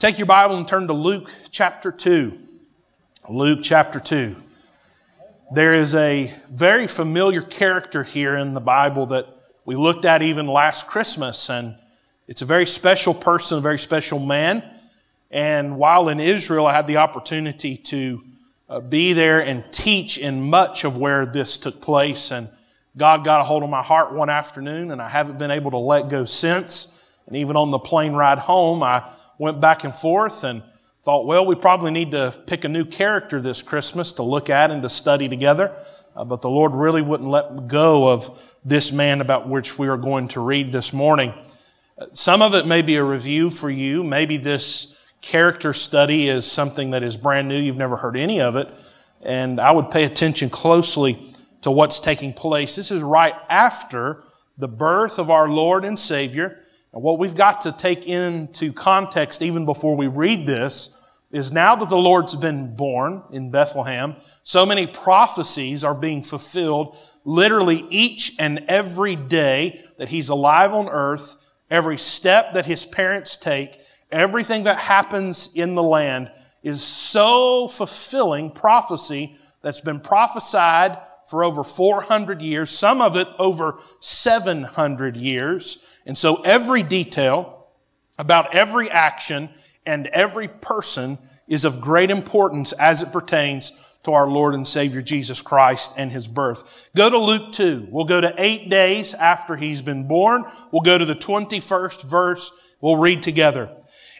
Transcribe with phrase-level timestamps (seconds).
[0.00, 2.32] Take your Bible and turn to Luke chapter 2.
[3.30, 4.36] Luke chapter 2.
[5.52, 9.26] There is a very familiar character here in the Bible that
[9.64, 11.74] we looked at even last Christmas, and
[12.28, 14.62] it's a very special person, a very special man.
[15.32, 18.22] And while in Israel, I had the opportunity to
[18.68, 22.30] uh, be there and teach in much of where this took place.
[22.30, 22.48] And
[22.96, 25.78] God got a hold of my heart one afternoon, and I haven't been able to
[25.78, 26.94] let go since.
[27.26, 29.02] And even on the plane ride home, I
[29.38, 30.62] went back and forth and
[31.00, 34.70] thought, well, we probably need to pick a new character this Christmas to look at
[34.70, 35.74] and to study together.
[36.14, 39.96] Uh, but the Lord really wouldn't let go of this man about which we are
[39.96, 41.32] going to read this morning.
[41.96, 44.02] Uh, some of it may be a review for you.
[44.02, 47.58] Maybe this character study is something that is brand new.
[47.58, 48.68] You've never heard any of it.
[49.22, 51.18] And I would pay attention closely
[51.62, 52.76] to what's taking place.
[52.76, 54.22] This is right after
[54.56, 56.60] the birth of our Lord and Savior
[57.00, 60.94] what we've got to take into context even before we read this
[61.30, 66.96] is now that the Lord's been born in Bethlehem, so many prophecies are being fulfilled
[67.24, 73.36] literally each and every day that He's alive on earth, every step that His parents
[73.36, 73.76] take,
[74.10, 76.30] everything that happens in the land
[76.62, 83.78] is so fulfilling prophecy that's been prophesied for over 400 years, some of it over
[84.00, 85.87] 700 years.
[86.08, 87.68] And so every detail
[88.18, 89.50] about every action
[89.86, 95.02] and every person is of great importance as it pertains to our Lord and Savior
[95.02, 96.90] Jesus Christ and his birth.
[96.96, 97.88] Go to Luke 2.
[97.90, 100.44] We'll go to eight days after he's been born.
[100.72, 102.74] We'll go to the 21st verse.
[102.80, 103.70] We'll read together.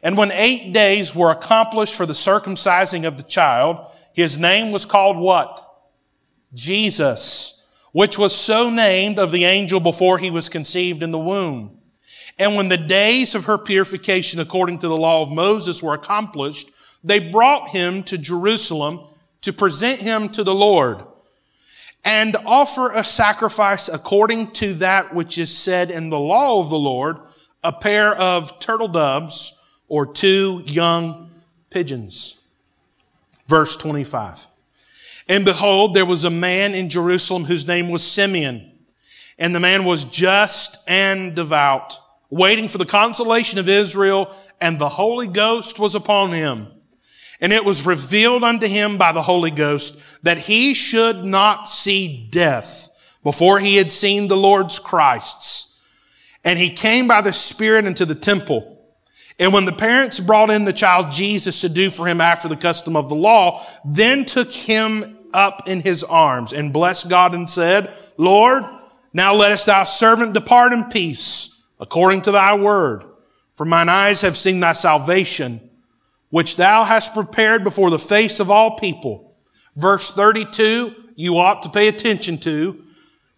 [0.03, 4.85] And when eight days were accomplished for the circumcising of the child, his name was
[4.85, 5.61] called what?
[6.55, 11.78] Jesus, which was so named of the angel before he was conceived in the womb.
[12.39, 16.71] And when the days of her purification according to the law of Moses were accomplished,
[17.03, 19.01] they brought him to Jerusalem
[19.43, 21.03] to present him to the Lord
[22.05, 26.79] and offer a sacrifice according to that which is said in the law of the
[26.79, 27.19] Lord,
[27.63, 31.31] a pair of turtle doves or two young
[31.71, 32.55] pigeons.
[33.47, 34.47] Verse 25.
[35.29, 38.73] And behold, there was a man in Jerusalem whose name was Simeon,
[39.39, 41.99] and the man was just and devout
[42.31, 46.69] waiting for the consolation of Israel, and the Holy Ghost was upon him.
[47.41, 52.29] And it was revealed unto him by the Holy Ghost that he should not see
[52.31, 55.87] death before he had seen the Lord's Christs.
[56.45, 58.75] And he came by the Spirit into the temple.
[59.39, 62.57] And when the parents brought in the child Jesus to do for him after the
[62.57, 67.49] custom of the law, then took him up in his arms and blessed God and
[67.49, 68.65] said, Lord,
[69.13, 73.05] now lettest thy servant depart in peace according to thy word.
[73.55, 75.59] For mine eyes have seen thy salvation,
[76.31, 79.35] which thou hast prepared before the face of all people.
[79.77, 82.81] Verse 32, you ought to pay attention to.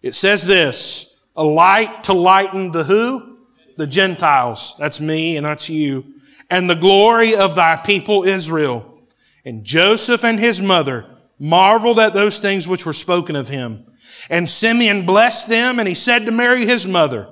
[0.01, 3.37] It says this, a light to lighten the who?
[3.77, 4.75] The Gentiles.
[4.77, 6.05] That's me and that's you.
[6.49, 9.01] And the glory of thy people Israel.
[9.45, 11.05] And Joseph and his mother
[11.39, 13.85] marveled at those things which were spoken of him.
[14.29, 17.27] And Simeon blessed them and he said to Mary his mother,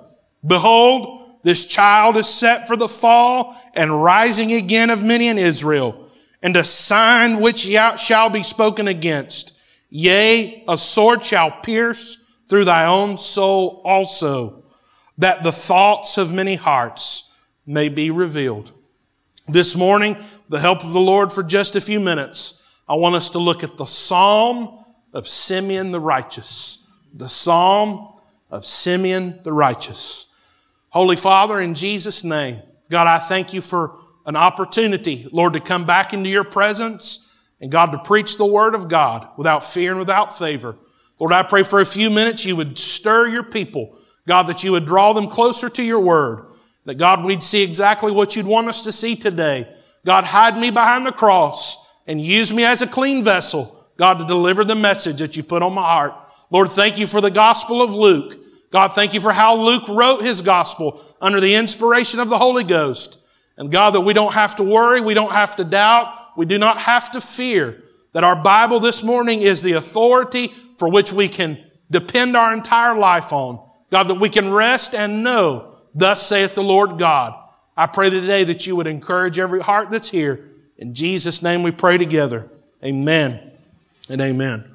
[0.46, 6.08] Behold, this child is set for the fall and rising again of many in Israel,
[6.42, 9.62] and a sign which shall be spoken against.
[9.90, 14.64] Yea, a sword shall pierce through thy own soul also,
[15.18, 18.72] that the thoughts of many hearts may be revealed.
[19.48, 20.16] This morning,
[20.48, 23.64] the help of the Lord for just a few minutes, I want us to look
[23.64, 24.84] at the Psalm
[25.14, 26.96] of Simeon the righteous.
[27.14, 28.14] The Psalm
[28.50, 30.29] of Simeon the righteous.
[30.90, 33.96] Holy Father, in Jesus' name, God, I thank you for
[34.26, 38.74] an opportunity, Lord, to come back into your presence and God, to preach the word
[38.74, 40.78] of God without fear and without favor.
[41.20, 43.98] Lord, I pray for a few minutes you would stir your people.
[44.28, 46.46] God, that you would draw them closer to your word.
[46.86, 49.68] That God, we'd see exactly what you'd want us to see today.
[50.06, 54.26] God, hide me behind the cross and use me as a clean vessel, God, to
[54.26, 56.14] deliver the message that you put on my heart.
[56.50, 58.34] Lord, thank you for the gospel of Luke.
[58.72, 62.64] God, thank you for how Luke wrote his gospel under the inspiration of the Holy
[62.64, 63.28] Ghost.
[63.58, 66.58] And God, that we don't have to worry, we don't have to doubt, we do
[66.58, 67.84] not have to fear
[68.14, 72.98] that our Bible this morning is the authority for which we can depend our entire
[72.98, 73.66] life on.
[73.92, 77.36] God, that we can rest and know, thus saith the Lord God.
[77.76, 80.46] I pray today that you would encourage every heart that's here.
[80.78, 82.50] In Jesus' name we pray together.
[82.84, 83.42] Amen
[84.10, 84.70] and amen.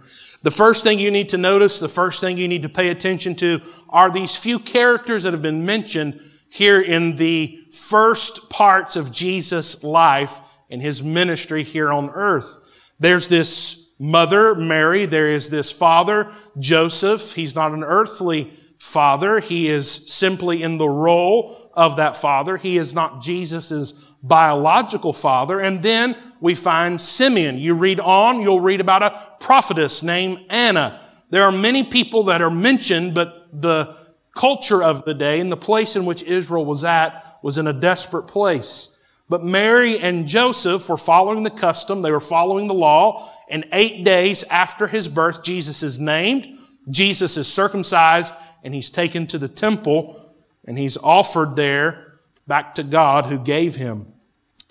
[0.45, 3.35] The first thing you need to notice, the first thing you need to pay attention
[3.37, 6.21] to are these few characters that have been mentioned
[6.53, 10.39] here in the first parts of Jesus' life
[10.71, 12.95] and his ministry here on earth.
[13.01, 15.07] There's this mother, Mary.
[15.07, 17.35] There is this father, Joseph.
[17.35, 19.41] He's not an earthly father.
[19.41, 22.59] He is simply in the role of that father.
[22.59, 25.61] He is not Jesus' biological father.
[25.61, 27.59] And then we find Simeon.
[27.59, 31.01] You read on, you'll read about a prophetess named Anna.
[31.31, 33.95] There are many people that are mentioned, but the
[34.35, 37.73] culture of the day and the place in which Israel was at was in a
[37.73, 38.91] desperate place.
[39.29, 42.03] But Mary and Joseph were following the custom.
[42.03, 43.29] They were following the law.
[43.51, 46.47] And eight days after his birth, Jesus is named.
[46.91, 50.21] Jesus is circumcised and he's taken to the temple
[50.67, 54.14] and he's offered there back to God who gave him.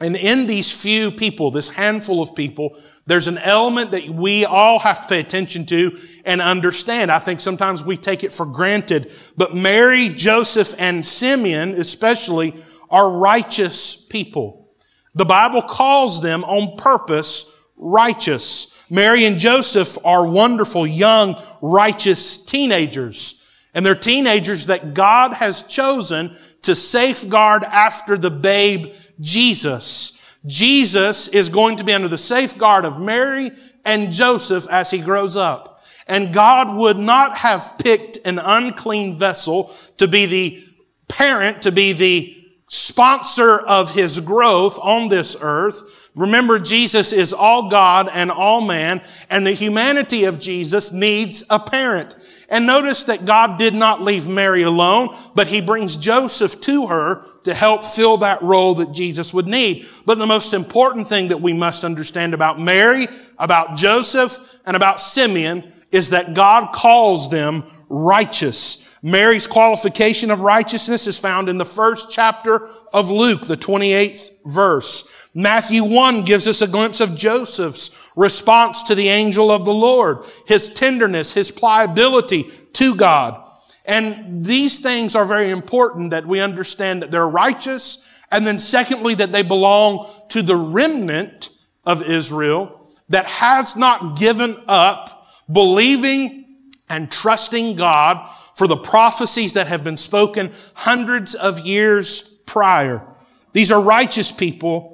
[0.01, 4.79] And in these few people, this handful of people, there's an element that we all
[4.79, 7.11] have to pay attention to and understand.
[7.11, 12.53] I think sometimes we take it for granted, but Mary, Joseph, and Simeon especially
[12.89, 14.67] are righteous people.
[15.15, 18.89] The Bible calls them on purpose righteous.
[18.89, 23.39] Mary and Joseph are wonderful, young, righteous teenagers.
[23.73, 30.38] And they're teenagers that God has chosen to safeguard after the babe Jesus.
[30.45, 33.51] Jesus is going to be under the safeguard of Mary
[33.86, 35.81] and Joseph as he grows up.
[36.07, 40.63] And God would not have picked an unclean vessel to be the
[41.07, 42.36] parent, to be the
[42.68, 46.12] sponsor of his growth on this earth.
[46.15, 51.60] Remember, Jesus is all God and all man, and the humanity of Jesus needs a
[51.60, 52.15] parent.
[52.53, 57.25] And notice that God did not leave Mary alone, but he brings Joseph to her
[57.45, 59.88] to help fill that role that Jesus would need.
[60.05, 63.07] But the most important thing that we must understand about Mary,
[63.39, 69.03] about Joseph, and about Simeon is that God calls them righteous.
[69.03, 75.12] Mary's qualification of righteousness is found in the first chapter of Luke, the 28th verse.
[75.35, 80.19] Matthew 1 gives us a glimpse of Joseph's response to the angel of the Lord,
[80.45, 83.47] his tenderness, his pliability to God.
[83.85, 88.09] And these things are very important that we understand that they're righteous.
[88.31, 91.50] And then secondly, that they belong to the remnant
[91.86, 92.79] of Israel
[93.09, 96.45] that has not given up believing
[96.89, 103.06] and trusting God for the prophecies that have been spoken hundreds of years prior.
[103.51, 104.92] These are righteous people,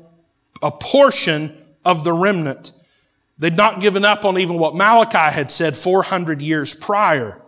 [0.61, 2.71] a portion of the remnant.
[3.37, 7.41] They'd not given up on even what Malachi had said 400 years prior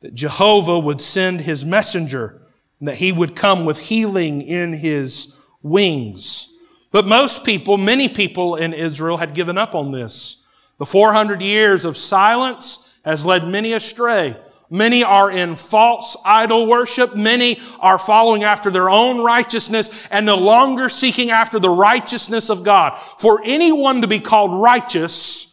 [0.00, 2.40] that Jehovah would send his messenger
[2.78, 6.54] and that he would come with healing in his wings.
[6.92, 10.74] But most people, many people in Israel had given up on this.
[10.78, 14.36] The 400 years of silence has led many astray.
[14.70, 17.16] Many are in false idol worship.
[17.16, 22.64] Many are following after their own righteousness and no longer seeking after the righteousness of
[22.64, 22.94] God.
[22.96, 25.48] For anyone to be called righteous,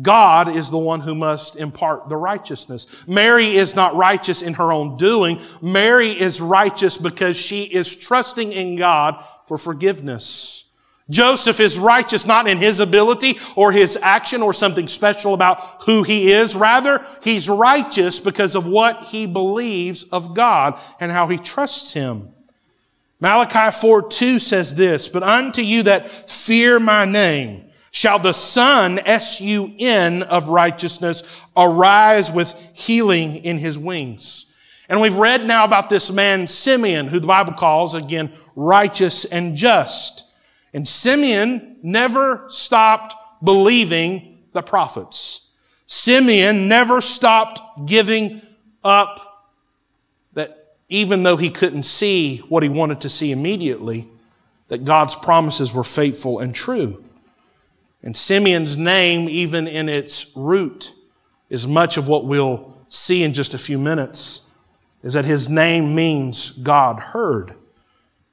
[0.00, 3.06] God is the one who must impart the righteousness.
[3.08, 5.40] Mary is not righteous in her own doing.
[5.60, 10.49] Mary is righteous because she is trusting in God for forgiveness.
[11.10, 16.02] Joseph is righteous not in his ability or his action or something special about who
[16.02, 16.56] he is.
[16.56, 22.28] Rather, he's righteous because of what he believes of God and how he trusts him.
[23.20, 29.00] Malachi 4 2 says this, But unto you that fear my name shall the Sun,
[29.00, 34.46] S-U-N, of righteousness arise with healing in his wings.
[34.88, 39.56] And we've read now about this man Simeon, who the Bible calls, again, righteous and
[39.56, 40.19] just.
[40.72, 45.56] And Simeon never stopped believing the prophets.
[45.86, 48.40] Simeon never stopped giving
[48.84, 49.18] up
[50.34, 54.06] that even though he couldn't see what he wanted to see immediately,
[54.68, 57.04] that God's promises were faithful and true.
[58.02, 60.92] And Simeon's name, even in its root,
[61.50, 64.56] is much of what we'll see in just a few minutes,
[65.02, 67.56] is that his name means God heard.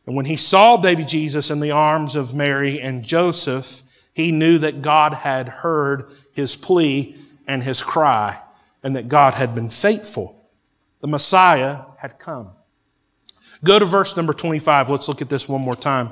[0.08, 3.84] And when he saw baby Jesus in the arms of Mary and Joseph,
[4.14, 7.16] he knew that God had heard his plea
[7.48, 8.42] and his cry,
[8.82, 10.50] and that God had been faithful.
[11.02, 12.52] The Messiah had come.
[13.64, 14.90] Go to verse number 25.
[14.90, 16.12] Let's look at this one more time.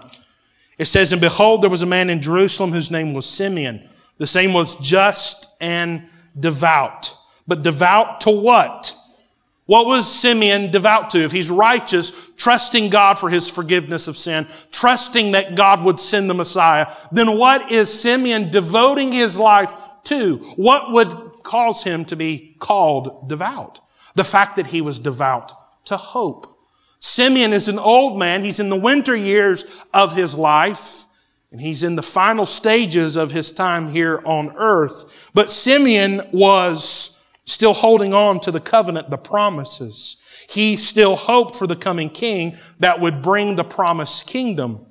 [0.78, 3.88] It says, And behold, there was a man in Jerusalem whose name was Simeon.
[4.18, 6.04] The same was just and
[6.38, 7.14] devout.
[7.48, 8.94] But devout to what?
[9.66, 11.24] What was Simeon devout to?
[11.24, 16.30] If he's righteous, trusting God for his forgiveness of sin, trusting that God would send
[16.30, 19.74] the Messiah, then what is Simeon devoting his life
[20.06, 20.38] to?
[20.56, 21.08] What would
[21.44, 23.80] cause him to be called devout?
[24.16, 25.52] The fact that he was devout
[25.86, 26.48] to hope.
[27.00, 28.42] Simeon is an old man.
[28.42, 31.06] He's in the winter years of his life.
[31.52, 35.30] And he's in the final stages of his time here on earth.
[35.34, 40.25] But Simeon was still holding on to the covenant, the promises.
[40.50, 44.86] He still hoped for the coming king that would bring the promised kingdom.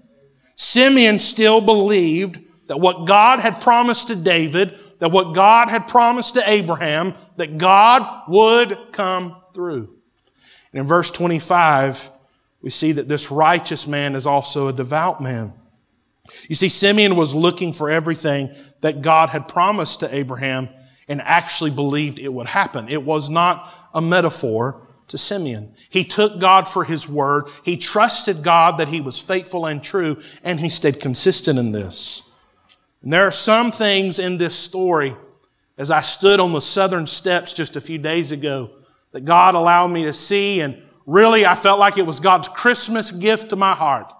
[0.56, 6.34] Simeon still believed that what God had promised to David, that what God had promised
[6.34, 9.94] to Abraham, that God would come through.
[10.72, 12.08] And in verse 25,
[12.62, 15.52] we see that this righteous man is also a devout man.
[16.48, 20.68] You see, Simeon was looking for everything that God had promised to Abraham
[21.06, 22.88] and actually believed it would happen.
[22.88, 24.83] It was not a metaphor
[25.14, 25.72] to Simeon.
[25.90, 27.44] He took God for his word.
[27.64, 32.34] He trusted God that he was faithful and true, and he stayed consistent in this.
[33.00, 35.14] And there are some things in this story,
[35.78, 38.72] as I stood on the southern steps just a few days ago,
[39.12, 43.12] that God allowed me to see, and really I felt like it was God's Christmas
[43.12, 44.12] gift to my heart.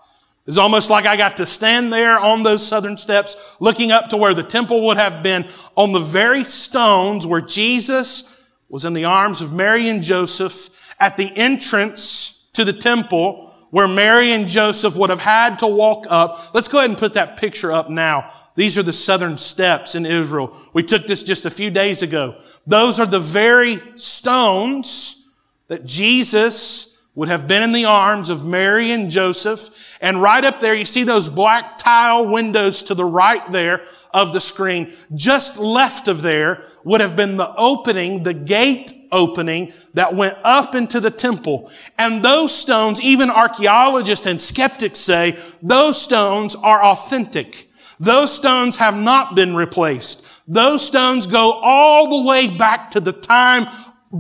[0.47, 4.17] It's almost like I got to stand there on those southern steps, looking up to
[4.17, 9.07] where the temple would have been, on the very stones where Jesus was in the
[9.07, 14.97] arms of Mary and Joseph at the entrance to the temple where Mary and Joseph
[14.97, 16.55] would have had to walk up.
[16.55, 18.31] Let's go ahead and put that picture up now.
[18.55, 20.57] These are the southern steps in Israel.
[20.73, 22.37] We took this just a few days ago.
[22.67, 25.37] Those are the very stones
[25.67, 29.99] that Jesus would have been in the arms of Mary and Joseph.
[30.01, 33.83] And right up there, you see those black tile windows to the right there
[34.13, 34.93] of the screen.
[35.15, 40.75] Just left of there would have been the opening, the gate opening that went up
[40.75, 41.71] into the temple.
[41.99, 47.55] And those stones, even archaeologists and skeptics say, those stones are authentic.
[47.99, 50.43] Those stones have not been replaced.
[50.53, 53.67] Those stones go all the way back to the time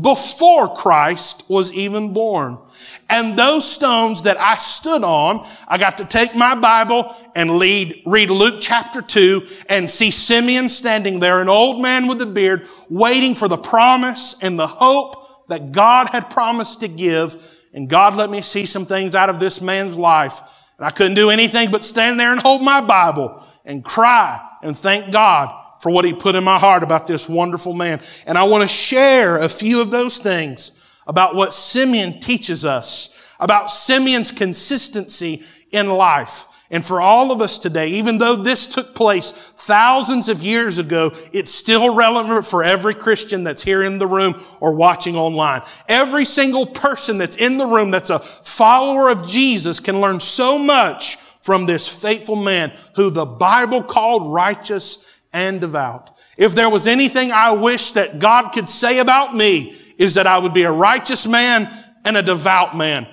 [0.00, 2.58] before Christ was even born.
[3.14, 8.02] And those stones that I stood on, I got to take my Bible and lead,
[8.04, 12.66] read Luke chapter 2 and see Simeon standing there, an old man with a beard,
[12.90, 17.36] waiting for the promise and the hope that God had promised to give.
[17.72, 20.40] And God let me see some things out of this man's life.
[20.78, 24.74] And I couldn't do anything but stand there and hold my Bible and cry and
[24.74, 28.00] thank God for what he put in my heart about this wonderful man.
[28.26, 33.34] And I want to share a few of those things about what Simeon teaches us,
[33.40, 36.46] about Simeon's consistency in life.
[36.70, 41.10] And for all of us today, even though this took place thousands of years ago,
[41.32, 45.62] it's still relevant for every Christian that's here in the room or watching online.
[45.88, 50.58] Every single person that's in the room that's a follower of Jesus can learn so
[50.58, 56.10] much from this faithful man who the Bible called righteous and devout.
[56.38, 60.38] If there was anything I wish that God could say about me, is that I
[60.38, 61.68] would be a righteous man
[62.04, 63.06] and a devout man.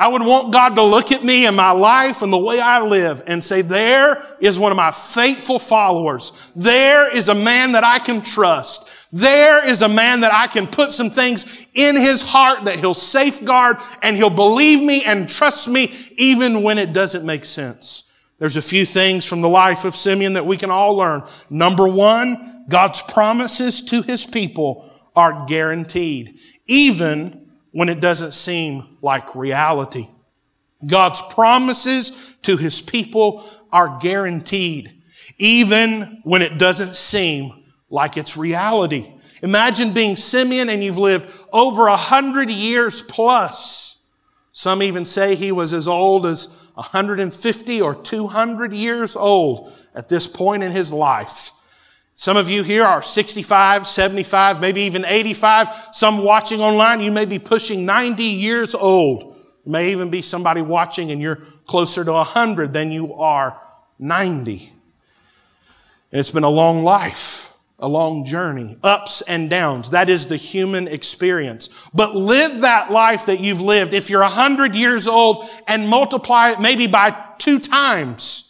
[0.00, 2.80] I would want God to look at me and my life and the way I
[2.80, 6.52] live and say, there is one of my faithful followers.
[6.54, 9.10] There is a man that I can trust.
[9.10, 12.94] There is a man that I can put some things in his heart that he'll
[12.94, 18.16] safeguard and he'll believe me and trust me even when it doesn't make sense.
[18.38, 21.22] There's a few things from the life of Simeon that we can all learn.
[21.50, 29.34] Number one, God's promises to his people are guaranteed, even when it doesn't seem like
[29.34, 30.06] reality.
[30.86, 34.92] God's promises to his people are guaranteed,
[35.36, 39.12] even when it doesn't seem like it's reality.
[39.42, 44.08] Imagine being Simeon and you've lived over a hundred years plus.
[44.52, 50.28] Some even say he was as old as 150 or 200 years old at this
[50.28, 51.57] point in his life.
[52.18, 55.72] Some of you here are 65, 75, maybe even 85.
[55.92, 59.36] Some watching online, you may be pushing 90 years old.
[59.64, 63.56] May even be somebody watching and you're closer to 100 than you are
[64.00, 64.50] 90.
[66.10, 69.92] And it's been a long life, a long journey, ups and downs.
[69.92, 71.88] That is the human experience.
[71.90, 73.94] But live that life that you've lived.
[73.94, 78.47] If you're 100 years old and multiply it maybe by two times,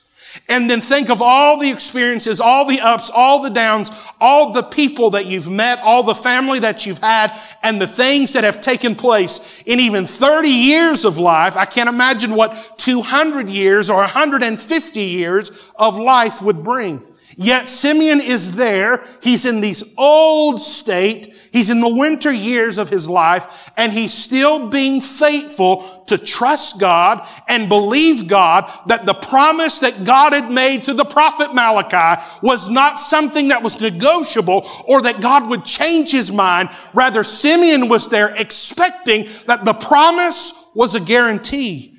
[0.49, 4.62] and then think of all the experiences, all the ups, all the downs, all the
[4.62, 8.61] people that you've met, all the family that you've had, and the things that have
[8.61, 11.57] taken place in even 30 years of life.
[11.57, 17.02] I can't imagine what 200 years or 150 years of life would bring.
[17.40, 19.04] Yet Simeon is there.
[19.23, 21.33] He's in this old state.
[21.52, 26.81] He's in the winter years of his life and he's still being faithful to trust
[26.81, 32.23] God and believe God that the promise that God had made to the prophet Malachi
[32.43, 36.69] was not something that was negotiable or that God would change his mind.
[36.93, 41.95] Rather, Simeon was there expecting that the promise was a guarantee,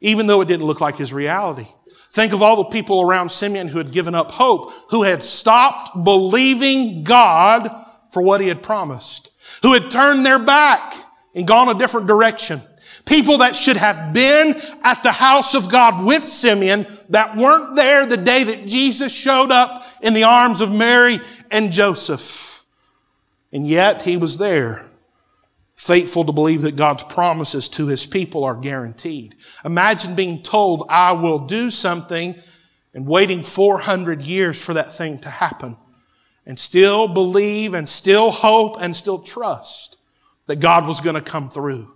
[0.00, 1.66] even though it didn't look like his reality.
[2.10, 5.90] Think of all the people around Simeon who had given up hope, who had stopped
[6.04, 7.68] believing God
[8.10, 10.94] for what he had promised, who had turned their back
[11.34, 12.58] and gone a different direction.
[13.06, 18.04] People that should have been at the house of God with Simeon that weren't there
[18.04, 21.18] the day that Jesus showed up in the arms of Mary
[21.50, 22.64] and Joseph.
[23.50, 24.84] And yet he was there,
[25.74, 29.36] faithful to believe that God's promises to his people are guaranteed.
[29.64, 32.34] Imagine being told, I will do something
[32.92, 35.76] and waiting 400 years for that thing to happen
[36.48, 40.02] and still believe and still hope and still trust
[40.46, 41.92] that God was going to come through.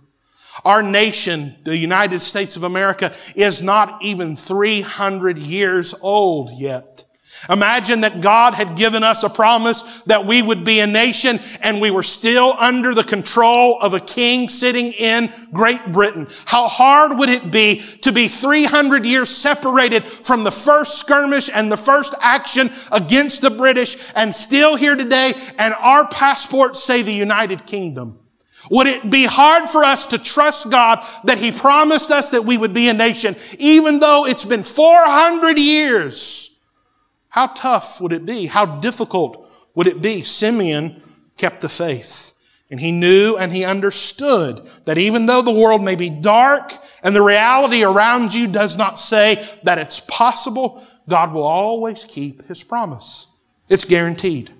[0.63, 6.92] Our nation, the United States of America, is not even 300 years old yet.
[7.49, 11.81] Imagine that God had given us a promise that we would be a nation and
[11.81, 16.27] we were still under the control of a king sitting in Great Britain.
[16.45, 21.69] How hard would it be to be 300 years separated from the first skirmish and
[21.71, 27.13] the first action against the British and still here today and our passports say the
[27.13, 28.19] United Kingdom?
[28.71, 32.57] Would it be hard for us to trust God that He promised us that we
[32.57, 36.52] would be a nation, even though it's been 400 years?
[37.33, 38.45] How tough would it be?
[38.45, 40.21] How difficult would it be?
[40.21, 41.01] Simeon
[41.35, 42.29] kept the faith.
[42.69, 46.71] And he knew and he understood that even though the world may be dark
[47.03, 52.47] and the reality around you does not say that it's possible, God will always keep
[52.47, 53.51] his promise.
[53.67, 54.51] It's guaranteed.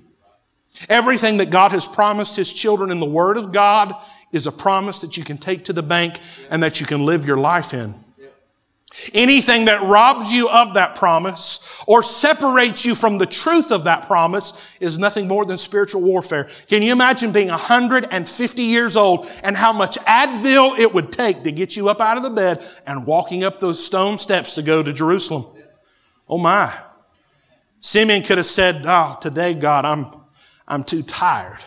[0.90, 3.94] Everything that God has promised His children in the Word of God
[4.32, 7.26] is a promise that you can take to the bank and that you can live
[7.26, 7.94] your life in.
[9.14, 14.06] Anything that robs you of that promise or separates you from the truth of that
[14.06, 16.48] promise is nothing more than spiritual warfare.
[16.68, 21.52] Can you imagine being 150 years old and how much Advil it would take to
[21.52, 24.84] get you up out of the bed and walking up those stone steps to go
[24.84, 25.44] to Jerusalem?
[26.30, 26.72] Oh my.
[27.80, 30.06] Simeon could have said, Oh, today, God, I'm,
[30.68, 31.60] I'm too tired.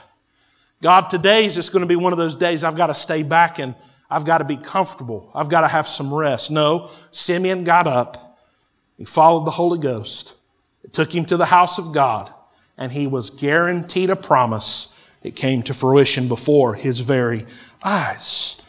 [0.81, 3.25] God, today is just going to be one of those days I've got to stay
[3.25, 3.75] back and
[4.11, 5.31] I've got to be comfortable.
[5.35, 6.51] I've got to have some rest.
[6.51, 8.39] No, Simeon got up.
[8.97, 10.43] He followed the Holy Ghost.
[10.85, 12.31] It took him to the house of God,
[12.79, 14.93] and he was guaranteed a promise.
[15.23, 17.45] It came to fruition before his very
[17.85, 18.63] eyes.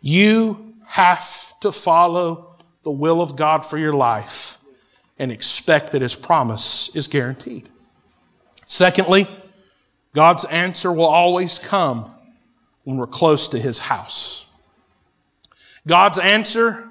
[0.00, 1.24] You have
[1.60, 4.62] to follow the will of God for your life
[5.18, 7.68] and expect that his promise is guaranteed.
[8.66, 9.26] Secondly,
[10.14, 12.10] God's answer will always come
[12.84, 14.43] when we're close to His house.
[15.86, 16.84] God's answer,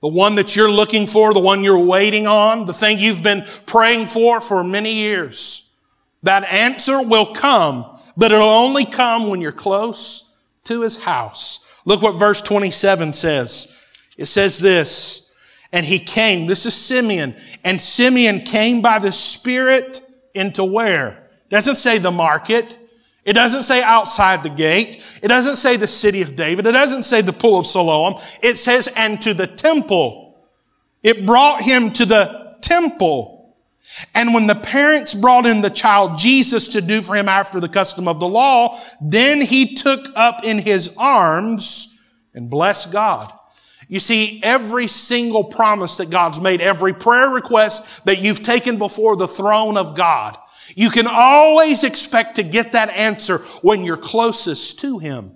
[0.00, 3.44] the one that you're looking for, the one you're waiting on, the thing you've been
[3.66, 5.80] praying for for many years,
[6.22, 11.82] that answer will come, but it'll only come when you're close to His house.
[11.84, 13.70] Look what verse 27 says.
[14.16, 15.36] It says this,
[15.72, 20.00] and he came, this is Simeon, and Simeon came by the Spirit
[20.34, 21.20] into where?
[21.54, 22.76] doesn't say the market.
[23.24, 25.20] It doesn't say outside the gate.
[25.22, 26.66] It doesn't say the city of David.
[26.66, 28.14] It doesn't say the pool of Siloam.
[28.42, 30.36] It says, and to the temple.
[31.02, 33.56] It brought him to the temple.
[34.14, 37.68] And when the parents brought in the child Jesus to do for him after the
[37.68, 43.32] custom of the law, then he took up in his arms and blessed God.
[43.88, 49.16] You see, every single promise that God's made, every prayer request that you've taken before
[49.16, 50.36] the throne of God,
[50.74, 55.32] you can always expect to get that answer when you're closest to Him.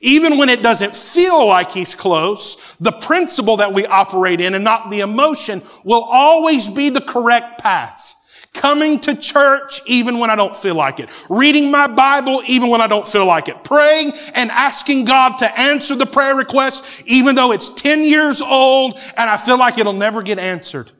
[0.00, 4.64] Even when it doesn't feel like He's close, the principle that we operate in and
[4.64, 8.14] not the emotion will always be the correct path.
[8.54, 11.10] Coming to church even when I don't feel like it.
[11.30, 13.62] Reading my Bible even when I don't feel like it.
[13.62, 18.98] Praying and asking God to answer the prayer request even though it's 10 years old
[19.16, 20.90] and I feel like it'll never get answered.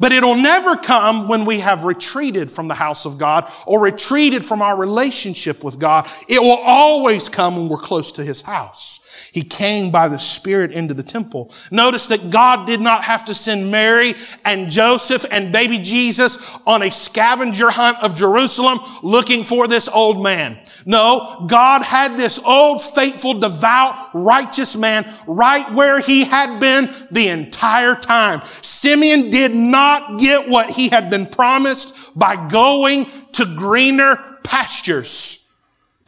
[0.00, 4.46] But it'll never come when we have retreated from the house of God or retreated
[4.46, 6.06] from our relationship with God.
[6.28, 9.07] It will always come when we're close to His house.
[9.32, 11.52] He came by the Spirit into the temple.
[11.70, 16.82] Notice that God did not have to send Mary and Joseph and baby Jesus on
[16.82, 20.58] a scavenger hunt of Jerusalem looking for this old man.
[20.86, 27.28] No, God had this old, faithful, devout, righteous man right where he had been the
[27.28, 28.40] entire time.
[28.42, 35.47] Simeon did not get what he had been promised by going to greener pastures.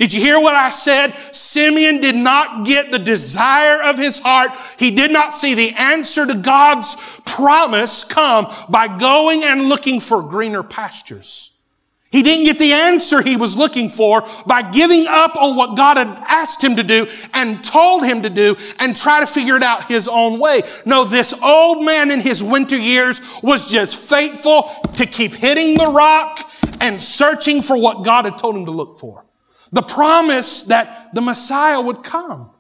[0.01, 1.11] Did you hear what I said?
[1.11, 4.51] Simeon did not get the desire of his heart.
[4.79, 10.23] He did not see the answer to God's promise come by going and looking for
[10.23, 11.67] greener pastures.
[12.11, 15.99] He didn't get the answer he was looking for by giving up on what God
[15.99, 19.63] had asked him to do and told him to do and try to figure it
[19.63, 20.63] out his own way.
[20.87, 24.63] No, this old man in his winter years was just faithful
[24.95, 26.41] to keep hitting the rock
[26.81, 29.27] and searching for what God had told him to look for.
[29.73, 32.51] The promise that the Messiah would come.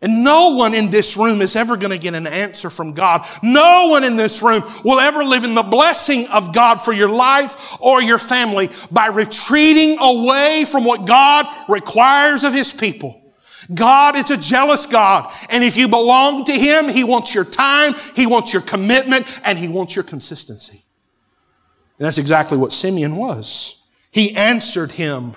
[0.00, 3.26] And no one in this room is ever going to get an answer from God.
[3.42, 7.10] No one in this room will ever live in the blessing of God for your
[7.10, 13.20] life or your family by retreating away from what God requires of His people.
[13.74, 15.32] God is a jealous God.
[15.50, 19.58] And if you belong to Him, He wants your time, He wants your commitment, and
[19.58, 20.78] He wants your consistency.
[21.98, 23.90] And that's exactly what Simeon was.
[24.12, 25.32] He answered Him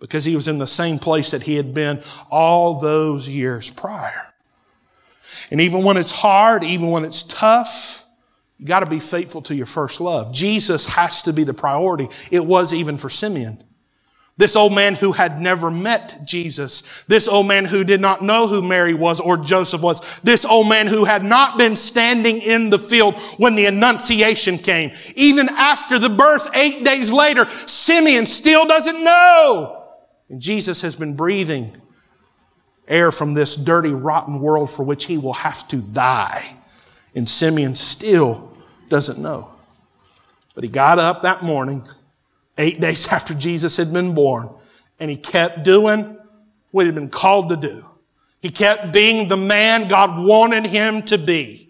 [0.00, 4.32] because he was in the same place that he had been all those years prior.
[5.50, 8.04] And even when it's hard, even when it's tough,
[8.58, 10.32] you got to be faithful to your first love.
[10.32, 12.08] Jesus has to be the priority.
[12.30, 13.58] It was even for Simeon.
[14.38, 17.04] This old man who had never met Jesus.
[17.04, 20.20] This old man who did not know who Mary was or Joseph was.
[20.20, 24.90] This old man who had not been standing in the field when the Annunciation came.
[25.16, 29.85] Even after the birth, eight days later, Simeon still doesn't know.
[30.28, 31.76] And Jesus has been breathing
[32.88, 36.56] air from this dirty, rotten world for which he will have to die.
[37.14, 38.52] And Simeon still
[38.88, 39.48] doesn't know.
[40.54, 41.82] But he got up that morning,
[42.58, 44.48] eight days after Jesus had been born,
[44.98, 46.18] and he kept doing
[46.70, 47.84] what he had been called to do.
[48.42, 51.68] He kept being the man God wanted him to be.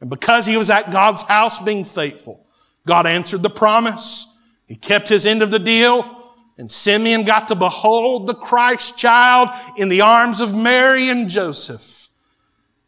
[0.00, 2.46] And because he was at God's house being faithful,
[2.86, 4.28] God answered the promise.
[4.66, 6.21] He kept his end of the deal.
[6.58, 12.10] And Simeon got to behold the Christ child in the arms of Mary and Joseph.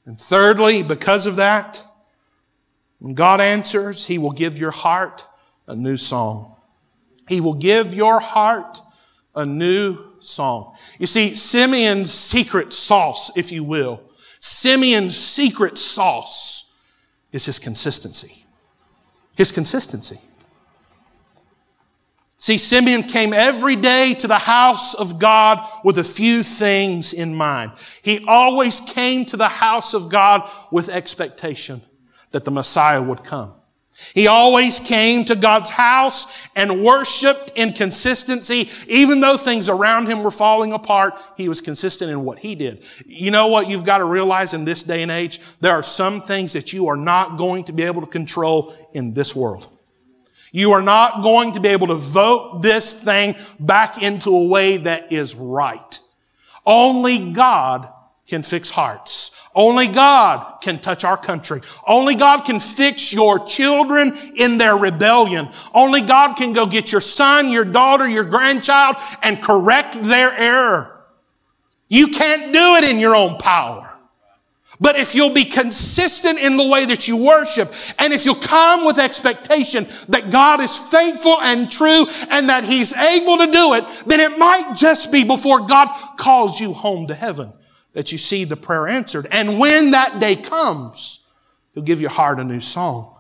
[0.07, 1.83] And thirdly, because of that,
[2.99, 5.25] when God answers, He will give your heart
[5.67, 6.55] a new song.
[7.29, 8.79] He will give your heart
[9.35, 10.75] a new song.
[10.99, 14.03] You see, Simeon's secret sauce, if you will,
[14.41, 16.65] Simeon's secret sauce
[17.33, 18.45] is his consistency.
[19.37, 20.34] His consistency.
[22.45, 27.35] See, Simeon came every day to the house of God with a few things in
[27.35, 27.73] mind.
[28.03, 31.81] He always came to the house of God with expectation
[32.33, 33.51] that the Messiah would come.
[34.13, 38.69] He always came to God's house and worshiped in consistency.
[38.93, 42.85] Even though things around him were falling apart, he was consistent in what he did.
[43.07, 45.41] You know what you've got to realize in this day and age?
[45.61, 49.15] There are some things that you are not going to be able to control in
[49.15, 49.71] this world.
[50.57, 54.77] You are not going to be able to vote this thing back into a way
[54.77, 55.99] that is right.
[56.65, 57.93] Only God
[58.29, 59.51] can fix hearts.
[59.53, 61.61] Only God can touch our country.
[61.89, 65.49] Only God can fix your children in their rebellion.
[65.75, 71.05] Only God can go get your son, your daughter, your grandchild and correct their error.
[71.89, 73.94] You can't do it in your own power.
[74.81, 78.85] But if you'll be consistent in the way that you worship, and if you'll come
[78.85, 83.85] with expectation that God is faithful and true and that He's able to do it,
[84.07, 87.53] then it might just be before God calls you home to heaven
[87.93, 89.27] that you see the prayer answered.
[89.31, 91.33] And when that day comes,
[91.73, 93.11] He'll give your heart a new song.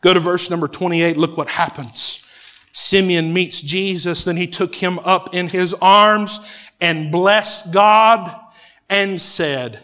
[0.00, 1.16] Go to verse number 28.
[1.16, 2.26] Look what happens.
[2.72, 8.32] Simeon meets Jesus, then he took him up in his arms and blessed God
[8.88, 9.80] and said,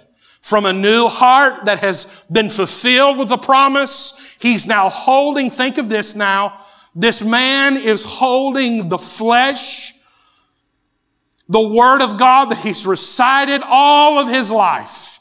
[0.47, 4.39] from a new heart that has been fulfilled with the promise.
[4.41, 6.61] He's now holding, think of this now.
[6.95, 9.95] This man is holding the flesh,
[11.49, 15.19] the word of God that he's recited all of his life.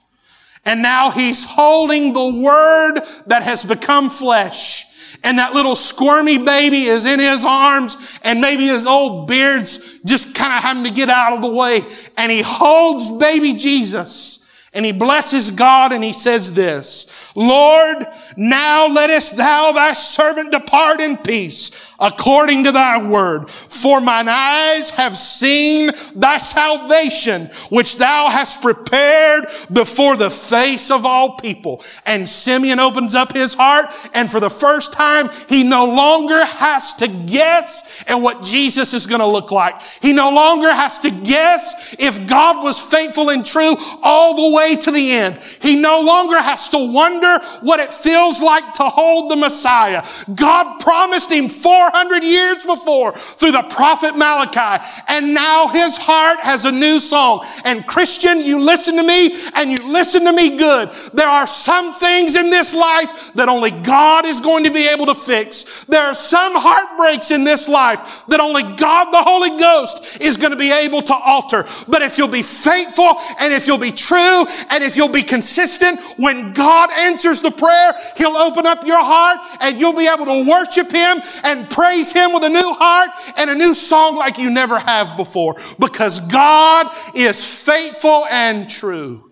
[0.63, 5.17] And now he's holding the word that has become flesh.
[5.23, 10.35] And that little squirmy baby is in his arms and maybe his old beard's just
[10.35, 11.79] kind of having to get out of the way.
[12.15, 14.44] And he holds baby Jesus
[14.75, 20.99] and he blesses God and he says this, Lord, now lettest thou thy servant depart
[20.99, 23.49] in peace according to thy word.
[23.49, 31.05] For mine eyes have seen thy salvation, which thou hast prepared before the face of
[31.05, 31.81] all people.
[32.05, 36.95] And Simeon opens up his heart, and for the first time, he no longer has
[36.97, 39.81] to guess at what Jesus is going to look like.
[40.01, 44.75] He no longer has to guess if God was faithful and true all the way
[44.75, 45.35] to the end.
[45.61, 50.03] He no longer has to wonder what it feels like to hold the Messiah.
[50.35, 51.49] God promised him
[51.91, 54.83] 400 years before through the prophet Malachi.
[55.09, 57.45] And now his heart has a new song.
[57.65, 60.89] And Christian, you listen to me and you listen to me good.
[61.13, 65.05] There are some things in this life that only God is going to be able
[65.07, 65.83] to fix.
[65.85, 70.51] There are some heartbreaks in this life that only God the Holy Ghost is going
[70.51, 71.63] to be able to alter.
[71.87, 75.99] But if you'll be faithful and if you'll be true and if you'll be consistent,
[76.17, 80.49] when God answers the prayer, He'll open up your heart and you'll be able to
[80.49, 84.49] worship Him and praise Him with a new heart and a new song like you
[84.49, 89.29] never have before because God is faithful and true.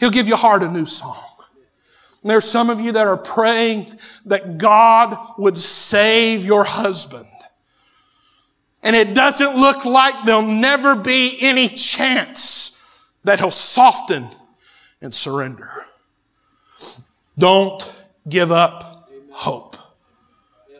[0.00, 1.16] He'll give your heart a new song.
[2.22, 3.86] And there's some of you that are praying
[4.26, 7.26] that God would save your husband.
[8.82, 14.24] And it doesn't look like there'll never be any chance that he'll soften
[15.02, 15.70] and surrender.
[17.36, 19.67] Don't give up hope.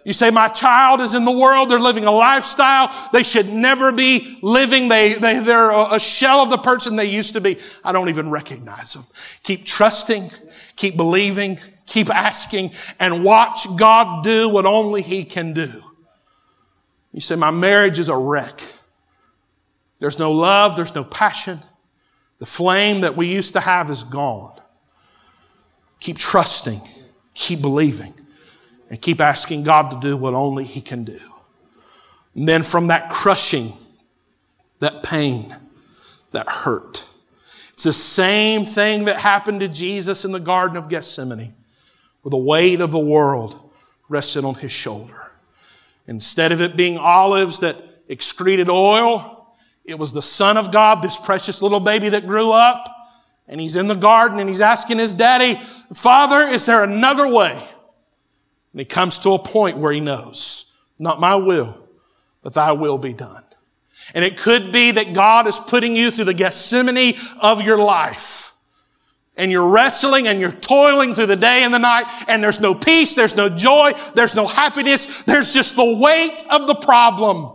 [0.08, 1.68] You say, my child is in the world.
[1.68, 2.88] They're living a lifestyle.
[3.12, 4.88] They should never be living.
[4.88, 7.58] They, they, they're a shell of the person they used to be.
[7.84, 9.04] I don't even recognize them.
[9.42, 10.22] Keep trusting,
[10.76, 15.68] keep believing, keep asking, and watch God do what only He can do.
[17.12, 18.62] You say, My marriage is a wreck.
[20.00, 21.58] There's no love, there's no passion.
[22.38, 24.58] The flame that we used to have is gone.
[26.00, 26.80] Keep trusting,
[27.34, 28.14] keep believing,
[28.88, 31.18] and keep asking God to do what only He can do.
[32.34, 33.68] And then from that crushing,
[34.80, 35.54] that pain,
[36.32, 37.06] that hurt,
[37.72, 41.54] it's the same thing that happened to Jesus in the Garden of Gethsemane,
[42.22, 43.70] where the weight of the world
[44.08, 45.32] rested on His shoulder.
[46.06, 47.76] Instead of it being olives that
[48.08, 52.86] excreted oil, it was the Son of God, this precious little baby that grew up.
[53.46, 55.54] And he's in the garden and he's asking his daddy,
[55.94, 57.58] Father, is there another way?
[58.72, 61.88] And he comes to a point where he knows, not my will,
[62.42, 63.44] but thy will be done.
[64.14, 68.48] And it could be that God is putting you through the Gethsemane of your life
[69.38, 72.74] and you're wrestling and you're toiling through the day and the night and there's no
[72.74, 77.54] peace, there's no joy, there's no happiness, there's just the weight of the problem.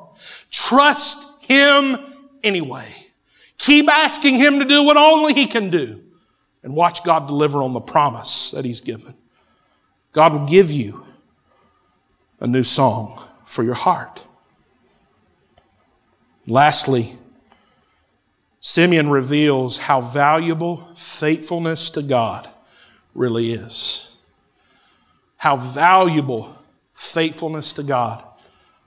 [0.49, 1.97] Trust Him
[2.43, 2.87] anyway.
[3.57, 6.01] Keep asking Him to do what only He can do
[6.63, 9.13] and watch God deliver on the promise that He's given.
[10.13, 11.03] God will give you
[12.39, 14.25] a new song for your heart.
[16.47, 17.13] Lastly,
[18.59, 22.47] Simeon reveals how valuable faithfulness to God
[23.13, 24.17] really is.
[25.37, 26.49] How valuable
[26.93, 28.23] faithfulness to God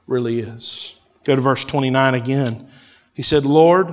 [0.07, 1.11] really is.
[1.25, 2.67] Go to verse 29 again.
[3.15, 3.89] He said, Lord,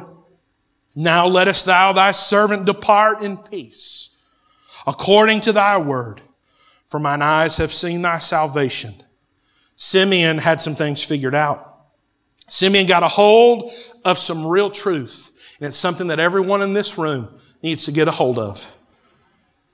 [0.95, 4.23] now lettest thou thy servant depart in peace,
[4.85, 6.21] according to thy word,
[6.93, 8.91] for mine eyes have seen thy salvation.
[9.75, 11.67] Simeon had some things figured out.
[12.37, 13.71] Simeon got a hold
[14.05, 15.55] of some real truth.
[15.59, 17.29] And it's something that everyone in this room
[17.63, 18.57] needs to get a hold of.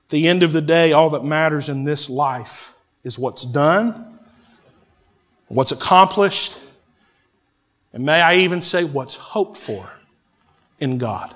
[0.05, 4.17] At the end of the day, all that matters in this life is what's done,
[5.49, 6.71] what's accomplished,
[7.91, 9.91] and may I even say what's hoped for
[10.79, 11.36] in God.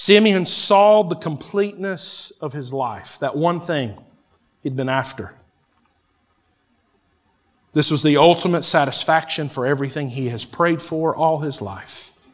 [0.00, 4.02] Simeon saw the completeness of his life, that one thing
[4.62, 5.34] he'd been after.
[7.74, 12.26] This was the ultimate satisfaction for everything he has prayed for all his life.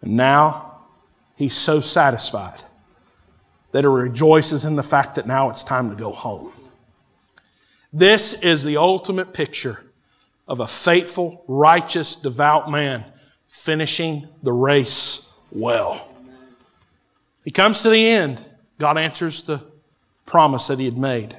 [0.00, 0.80] And now
[1.36, 2.62] he's so satisfied
[3.70, 6.50] that he rejoices in the fact that now it's time to go home.
[7.92, 9.76] This is the ultimate picture
[10.48, 13.04] of a faithful, righteous, devout man
[13.46, 16.08] finishing the race well.
[17.44, 18.44] He comes to the end.
[18.78, 19.64] God answers the
[20.26, 21.34] promise that he had made.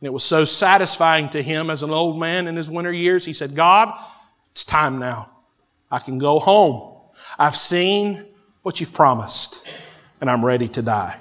[0.00, 3.24] And it was so satisfying to him as an old man in his winter years.
[3.24, 3.98] He said, God,
[4.52, 5.30] it's time now.
[5.90, 7.00] I can go home.
[7.38, 8.24] I've seen
[8.62, 9.68] what you've promised,
[10.20, 11.16] and I'm ready to die.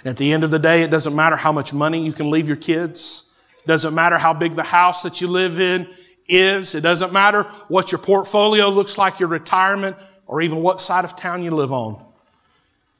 [0.00, 2.30] And at the end of the day, it doesn't matter how much money you can
[2.30, 3.40] leave your kids.
[3.64, 5.88] It doesn't matter how big the house that you live in
[6.28, 6.74] is.
[6.74, 11.16] It doesn't matter what your portfolio looks like, your retirement, or even what side of
[11.16, 12.04] town you live on.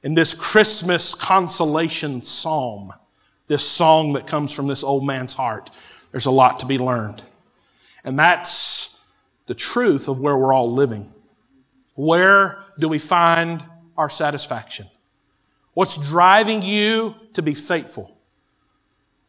[0.03, 2.91] In this Christmas consolation psalm,
[3.49, 5.71] this song that comes from this old man's heart,
[6.11, 7.23] there's a lot to be learned.
[8.05, 9.13] And that's
[9.47, 11.07] the truth of where we're all living.
[11.97, 13.63] Where do we find
[13.97, 14.87] our satisfaction?
[15.75, 18.18] What's driving you to be faithful?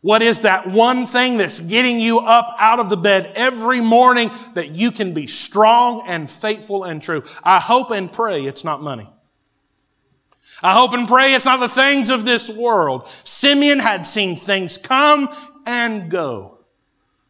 [0.01, 4.29] What is that one thing that's getting you up out of the bed every morning
[4.53, 7.23] that you can be strong and faithful and true?
[7.43, 9.09] I hope and pray it's not money.
[10.63, 13.07] I hope and pray it's not the things of this world.
[13.07, 15.29] Simeon had seen things come
[15.65, 16.59] and go,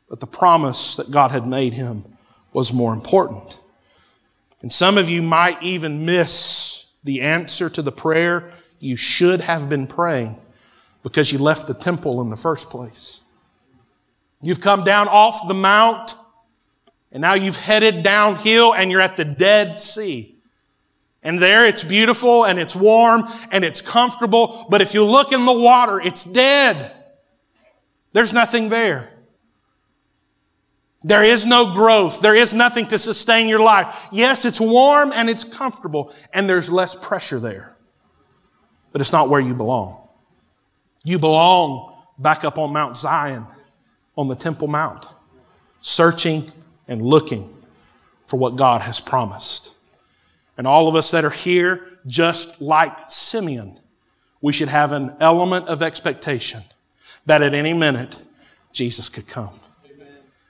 [0.08, 2.04] but the promise that God had made him
[2.54, 3.60] was more important.
[4.62, 9.70] And some of you might even miss the answer to the prayer you should have
[9.70, 10.36] been praying
[11.04, 13.24] because you left the temple in the first place.
[14.42, 16.14] You've come down off the mount
[17.12, 20.36] and now you've headed downhill and you're at the Dead Sea.
[21.22, 25.46] And there it's beautiful and it's warm and it's comfortable, but if you look in
[25.46, 26.94] the water, it's dead.
[28.14, 29.14] There's nothing there.
[31.02, 32.22] There is no growth.
[32.22, 34.08] There is nothing to sustain your life.
[34.12, 37.78] Yes, it's warm and it's comfortable and there's less pressure there,
[38.92, 39.99] but it's not where you belong.
[41.04, 43.46] You belong back up on Mount Zion,
[44.18, 45.06] on the Temple Mount,
[45.78, 46.42] searching
[46.88, 47.48] and looking
[48.26, 49.84] for what God has promised.
[50.58, 53.80] And all of us that are here, just like Simeon,
[54.42, 56.60] we should have an element of expectation
[57.26, 58.22] that at any minute
[58.74, 59.54] Jesus could come.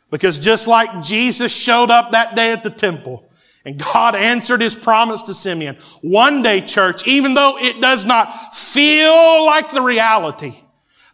[0.10, 3.29] Because just like Jesus showed up that day at the temple
[3.70, 8.26] and God answered his promise to Simeon, one day, church, even though it does not
[8.52, 10.54] feel like the reality,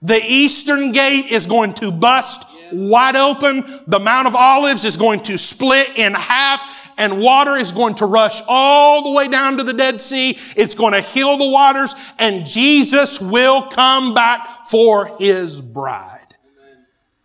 [0.02, 3.66] the eastern gate is going to bust wide open.
[3.88, 8.06] The Mount of Olives is going to split in half and water is going to
[8.06, 10.30] rush all the way down to the Dead Sea.
[10.30, 16.20] It's going to heal the waters and Jesus will come back for his bride.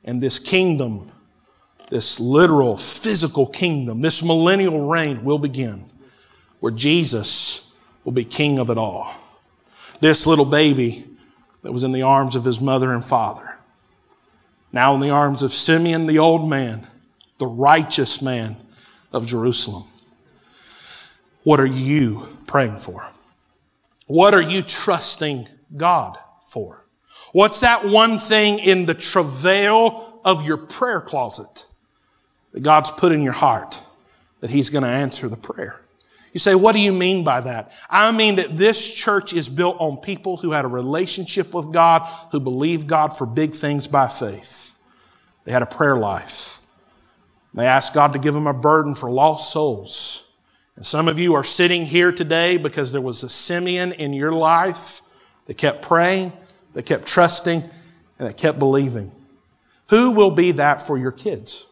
[0.02, 1.08] And this kingdom,
[1.90, 5.84] this literal physical kingdom, this millennial reign will begin
[6.60, 9.12] where Jesus will be king of it all.
[10.00, 11.04] This little baby
[11.62, 13.60] that was in the arms of his mother and father
[14.72, 16.86] now in the arms of Simeon the old man,
[17.38, 18.56] the righteous man
[19.12, 19.82] of Jerusalem.
[21.42, 23.06] What are you praying for?
[24.06, 26.86] What are you trusting God for?
[27.32, 31.66] What's that one thing in the travail of your prayer closet
[32.52, 33.80] that God's put in your heart
[34.40, 35.80] that He's going to answer the prayer?
[36.32, 37.72] You say, what do you mean by that?
[37.90, 42.02] I mean that this church is built on people who had a relationship with God,
[42.30, 44.80] who believed God for big things by faith.
[45.44, 46.60] They had a prayer life.
[47.52, 50.40] They asked God to give them a burden for lost souls.
[50.76, 54.32] And some of you are sitting here today because there was a Simeon in your
[54.32, 55.00] life
[55.46, 56.32] that kept praying,
[56.74, 57.60] that kept trusting,
[58.18, 59.10] and that kept believing.
[59.88, 61.69] Who will be that for your kids?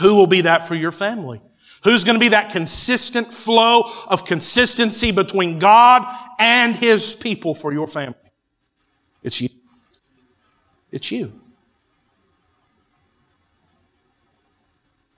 [0.00, 1.40] Who will be that for your family?
[1.84, 6.04] Who's going to be that consistent flow of consistency between God
[6.40, 8.16] and His people for your family?
[9.22, 9.48] It's you.
[10.90, 11.30] It's you.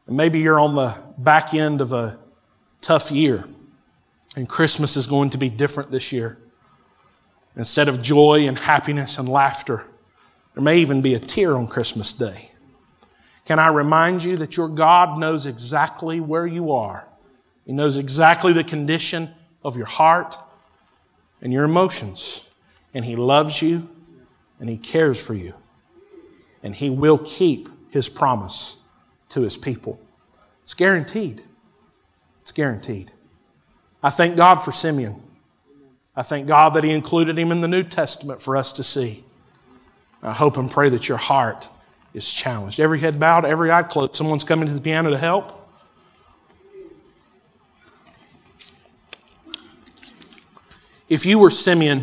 [0.07, 2.19] And maybe you're on the back end of a
[2.81, 3.45] tough year,
[4.37, 6.39] and Christmas is going to be different this year.
[7.57, 9.87] Instead of joy and happiness and laughter,
[10.55, 12.51] there may even be a tear on Christmas Day.
[13.47, 17.09] Can I remind you that your God knows exactly where you are?
[17.65, 19.29] He knows exactly the condition
[19.63, 20.37] of your heart
[21.41, 22.55] and your emotions.
[22.93, 23.89] And He loves you
[24.59, 25.55] and He cares for you.
[26.63, 28.89] And He will keep His promise
[29.31, 30.01] to His people.
[30.63, 31.43] It's guaranteed.
[32.41, 33.13] It's guaranteed.
[34.03, 35.15] I thank God for Simeon.
[36.17, 39.23] I thank God that He included him in the New Testament for us to see.
[40.21, 41.69] I hope and pray that your heart
[42.17, 42.81] is challenged.
[42.81, 44.17] Every head bowed, every eye closed.
[44.17, 45.53] Someone's coming to the piano to help.
[51.11, 52.03] If you were Simeon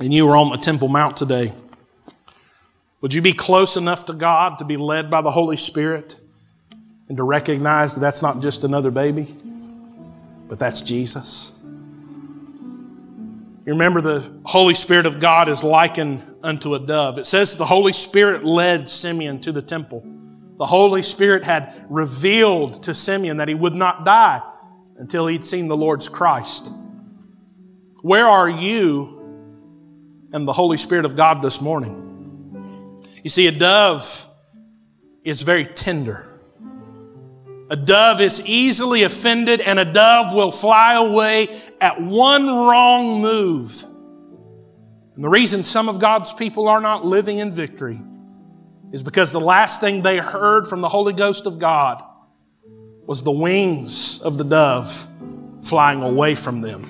[0.00, 1.52] and you were on the Temple Mount today,
[3.00, 6.18] would you be close enough to God to be led by the Holy Spirit
[7.08, 9.28] and to recognize that that's not just another baby,
[10.48, 11.55] but that's Jesus?
[13.66, 17.18] You remember the Holy Spirit of God is likened unto a dove.
[17.18, 20.04] It says the Holy Spirit led Simeon to the temple.
[20.56, 24.40] The Holy Spirit had revealed to Simeon that he would not die
[24.98, 26.72] until he'd seen the Lord's Christ.
[28.02, 33.00] Where are you and the Holy Spirit of God this morning?
[33.24, 34.04] You see, a dove
[35.24, 36.25] is very tender.
[37.68, 41.48] A dove is easily offended, and a dove will fly away
[41.80, 43.70] at one wrong move.
[45.16, 47.98] And the reason some of God's people are not living in victory
[48.92, 52.04] is because the last thing they heard from the Holy Ghost of God
[53.06, 54.88] was the wings of the dove
[55.62, 56.82] flying away from them.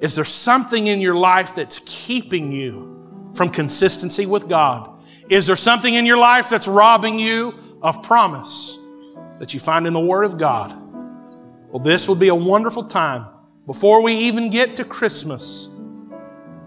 [0.00, 4.88] Is there something in your life that's keeping you from consistency with God?
[5.28, 8.79] Is there something in your life that's robbing you of promise
[9.40, 10.70] that you find in the Word of God?
[11.70, 13.26] Well, this would be a wonderful time
[13.66, 15.74] before we even get to Christmas.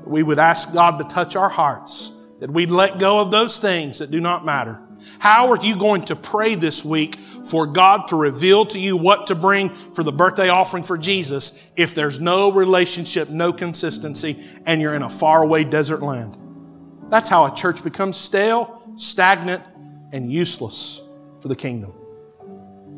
[0.05, 3.99] We would ask God to touch our hearts, that we'd let go of those things
[3.99, 4.81] that do not matter.
[5.19, 9.27] How are you going to pray this week for God to reveal to you what
[9.27, 14.81] to bring for the birthday offering for Jesus if there's no relationship, no consistency, and
[14.81, 16.37] you're in a faraway desert land?
[17.09, 19.61] That's how a church becomes stale, stagnant,
[20.11, 21.07] and useless
[21.39, 21.93] for the kingdom.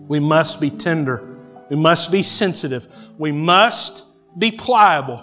[0.08, 1.36] We must be tender
[1.70, 2.86] we must be sensitive.
[3.18, 5.18] We must be pliable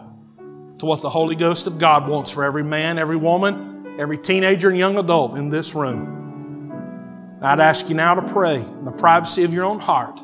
[0.78, 4.68] to what the Holy Ghost of God wants for every man, every woman, every teenager,
[4.68, 7.38] and young adult in this room.
[7.40, 10.20] I'd ask you now to pray in the privacy of your own heart.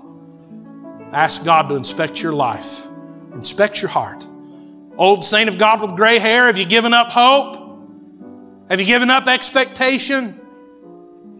[1.12, 2.86] Ask God to inspect your life,
[3.32, 4.26] inspect your heart.
[4.96, 7.56] Old saint of God with gray hair, have you given up hope?
[8.68, 10.38] Have you given up expectation?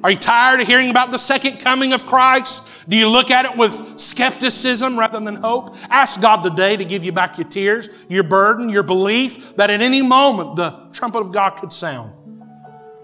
[0.03, 2.89] Are you tired of hearing about the second coming of Christ?
[2.89, 5.75] Do you look at it with skepticism rather than hope?
[5.91, 9.81] Ask God today to give you back your tears, your burden, your belief that at
[9.81, 12.13] any moment the trumpet of God could sound,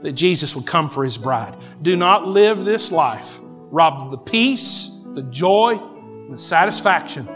[0.03, 1.57] that Jesus would come for his bride.
[1.83, 7.27] Do not live this life robbed of the peace, the joy, and the satisfaction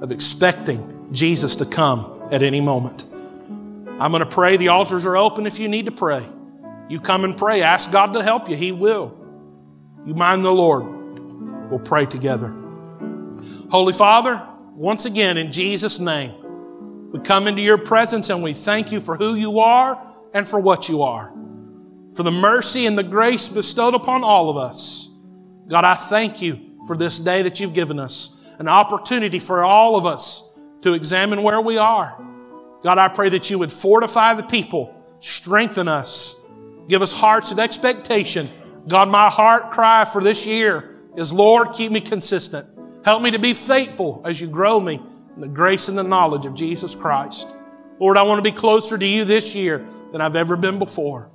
[0.00, 3.04] of expecting Jesus to come at any moment.
[3.98, 4.56] I'm going to pray.
[4.56, 6.24] The altars are open if you need to pray.
[6.90, 7.62] You come and pray.
[7.62, 8.56] Ask God to help you.
[8.56, 9.16] He will.
[10.04, 11.70] You mind the Lord.
[11.70, 12.48] We'll pray together.
[13.70, 16.32] Holy Father, once again, in Jesus' name,
[17.12, 20.58] we come into your presence and we thank you for who you are and for
[20.58, 21.32] what you are.
[22.16, 25.16] For the mercy and the grace bestowed upon all of us.
[25.68, 29.94] God, I thank you for this day that you've given us, an opportunity for all
[29.94, 32.20] of us to examine where we are.
[32.82, 36.39] God, I pray that you would fortify the people, strengthen us,
[36.90, 38.48] Give us hearts of expectation.
[38.88, 42.66] God, my heart cry for this year is, Lord, keep me consistent.
[43.04, 45.00] Help me to be faithful as you grow me
[45.36, 47.54] in the grace and the knowledge of Jesus Christ.
[48.00, 51.30] Lord, I want to be closer to you this year than I've ever been before.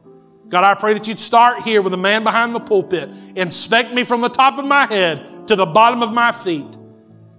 [0.50, 3.10] God, I pray that you'd start here with a man behind the pulpit.
[3.38, 6.76] Inspect me from the top of my head to the bottom of my feet.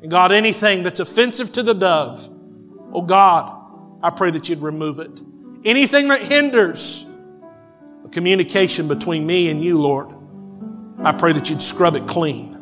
[0.01, 2.17] And God, anything that's offensive to the dove,
[2.95, 3.53] oh God,
[4.03, 5.21] I pray that you'd remove it.
[5.67, 7.06] Anything that hinders
[8.09, 10.15] communication between me and you, Lord.
[11.03, 12.53] I pray that you'd scrub it clean.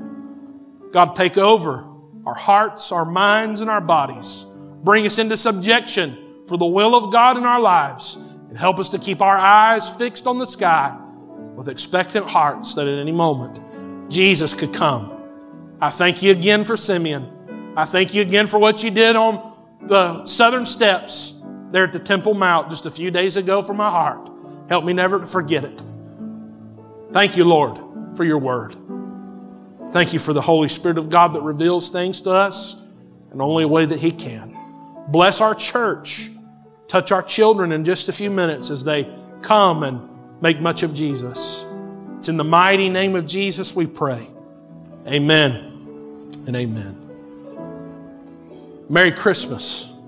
[0.92, 1.88] God, take over
[2.26, 4.45] our hearts, our minds, and our bodies.
[4.82, 6.11] Bring us into subjection
[6.47, 9.97] for the will of God in our lives and help us to keep our eyes
[9.97, 10.97] fixed on the sky
[11.55, 13.61] with expectant hearts that at any moment
[14.11, 15.11] Jesus could come.
[15.80, 17.74] I thank you again for Simeon.
[17.76, 21.99] I thank you again for what you did on the southern steps there at the
[21.99, 24.30] Temple Mount just a few days ago for my heart.
[24.68, 25.82] Help me never to forget it.
[27.10, 27.78] Thank you, Lord,
[28.16, 28.74] for your word.
[29.90, 32.92] Thank you for the Holy Spirit of God that reveals things to us
[33.32, 34.54] in only a way that He can.
[35.08, 36.30] Bless our church.
[36.88, 39.08] Touch our children in just a few minutes as they
[39.42, 40.00] come and
[40.42, 41.70] make much of Jesus.
[42.18, 44.26] It's in the mighty name of Jesus we pray.
[45.06, 45.52] Amen
[46.46, 46.96] and amen.
[48.88, 50.02] Merry Christmas.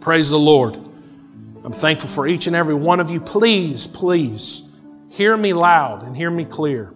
[0.00, 0.76] Praise the Lord.
[1.64, 3.20] I'm thankful for each and every one of you.
[3.20, 4.80] Please, please
[5.10, 6.94] hear me loud and hear me clear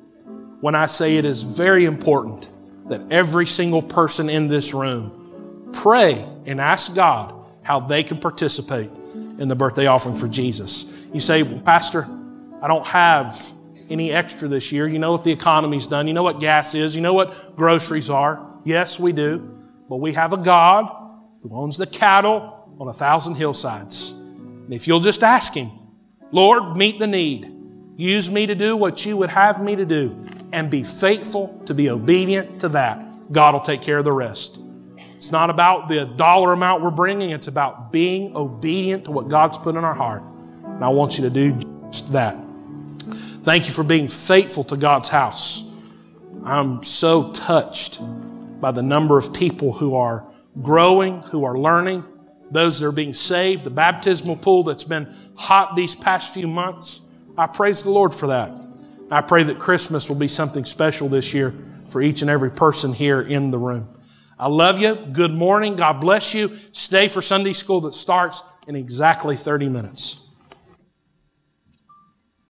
[0.60, 2.48] when I say it is very important
[2.88, 8.90] that every single person in this room pray and ask God how they can participate
[9.38, 11.06] in the birthday offering for Jesus.
[11.12, 12.04] You say, well, Pastor,
[12.62, 13.34] I don't have
[13.90, 14.86] any extra this year.
[14.86, 16.06] You know what the economy's done.
[16.06, 16.96] You know what gas is.
[16.96, 18.44] You know what groceries are.
[18.64, 19.58] Yes, we do.
[19.88, 20.86] But we have a God
[21.42, 24.03] who owns the cattle on a thousand hillsides.
[24.64, 25.68] And if you'll just ask Him,
[26.32, 27.50] Lord, meet the need.
[27.96, 31.74] Use me to do what you would have me to do and be faithful to
[31.74, 33.04] be obedient to that.
[33.30, 34.60] God will take care of the rest.
[34.96, 39.58] It's not about the dollar amount we're bringing, it's about being obedient to what God's
[39.58, 40.22] put in our heart.
[40.64, 41.52] And I want you to do
[41.86, 42.36] just that.
[43.44, 45.74] Thank you for being faithful to God's house.
[46.44, 48.00] I'm so touched
[48.60, 50.26] by the number of people who are
[50.62, 52.04] growing, who are learning,
[52.54, 57.12] those that are being saved, the baptismal pool that's been hot these past few months.
[57.36, 58.52] I praise the Lord for that.
[59.10, 61.52] I pray that Christmas will be something special this year
[61.88, 63.88] for each and every person here in the room.
[64.38, 64.94] I love you.
[64.94, 65.76] Good morning.
[65.76, 66.48] God bless you.
[66.48, 70.23] Stay for Sunday school that starts in exactly 30 minutes.